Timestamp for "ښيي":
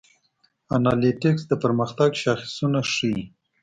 2.93-3.21